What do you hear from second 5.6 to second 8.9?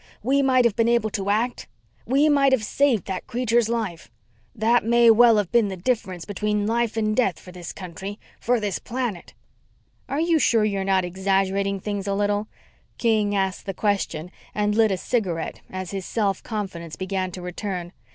the difference between life and death for this country. For this